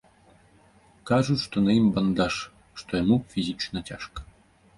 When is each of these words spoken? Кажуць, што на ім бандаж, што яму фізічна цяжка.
Кажуць, 1.09 1.37
што 1.47 1.57
на 1.65 1.71
ім 1.81 1.89
бандаж, 1.99 2.33
што 2.81 2.91
яму 3.03 3.15
фізічна 3.37 3.79
цяжка. 3.93 4.19